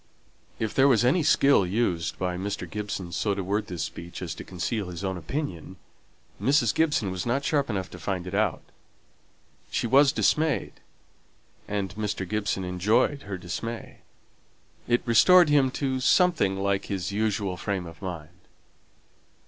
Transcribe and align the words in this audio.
If 0.57 0.73
there 0.73 0.87
was 0.87 1.05
any 1.05 1.21
skill 1.21 1.63
used 1.63 2.17
by 2.17 2.35
Mr. 2.35 2.67
Gibson 2.67 3.11
so 3.11 3.35
to 3.35 3.43
word 3.43 3.67
this 3.67 3.83
speech 3.83 4.23
as 4.23 4.33
to 4.33 4.43
conceal 4.43 4.89
his 4.89 5.03
own 5.03 5.15
opinion, 5.15 5.75
Mrs. 6.41 6.73
Gibson 6.73 7.11
was 7.11 7.23
not 7.23 7.45
sharp 7.45 7.69
enough 7.69 7.87
to 7.91 7.99
find 7.99 8.25
it 8.25 8.33
out. 8.33 8.63
She 9.69 9.85
was 9.85 10.11
dismayed, 10.11 10.73
and 11.67 11.93
Mr. 11.93 12.27
Gibson 12.27 12.63
enjoyed 12.63 13.21
her 13.29 13.37
dismay; 13.37 13.99
it 14.87 15.03
restored 15.05 15.49
him 15.49 15.69
to 15.69 15.99
something 15.99 16.57
like 16.57 16.85
his 16.85 17.11
usual 17.11 17.55
frame 17.55 17.85
of 17.85 18.01
mind. 18.01 18.33